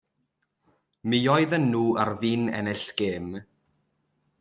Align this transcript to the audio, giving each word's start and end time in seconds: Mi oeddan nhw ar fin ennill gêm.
Mi 1.09 1.19
oeddan 1.33 1.65
nhw 1.73 1.85
ar 2.01 2.11
fin 2.19 2.43
ennill 2.57 2.85
gêm. 2.97 3.29